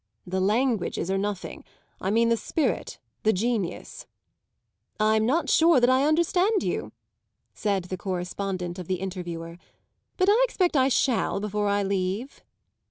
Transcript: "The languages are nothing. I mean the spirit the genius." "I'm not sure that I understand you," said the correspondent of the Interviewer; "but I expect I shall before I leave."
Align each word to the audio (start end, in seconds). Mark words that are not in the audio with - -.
"The 0.25 0.39
languages 0.41 1.11
are 1.11 1.17
nothing. 1.19 1.63
I 2.01 2.09
mean 2.09 2.29
the 2.29 2.35
spirit 2.35 2.97
the 3.21 3.31
genius." 3.31 4.07
"I'm 4.99 5.27
not 5.27 5.47
sure 5.47 5.79
that 5.79 5.91
I 5.91 6.07
understand 6.07 6.63
you," 6.63 6.91
said 7.53 7.83
the 7.83 7.97
correspondent 7.97 8.79
of 8.79 8.87
the 8.87 8.95
Interviewer; 8.99 9.59
"but 10.17 10.27
I 10.27 10.41
expect 10.43 10.75
I 10.75 10.89
shall 10.89 11.39
before 11.39 11.67
I 11.67 11.83
leave." 11.83 12.43